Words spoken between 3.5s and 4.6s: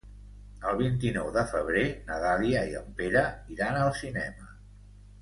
iran al cinema.